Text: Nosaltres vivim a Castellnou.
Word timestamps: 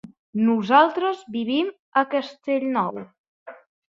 Nosaltres 0.45 1.19
vivim 1.35 1.69
a 2.01 2.03
Castellnou. 2.15 2.99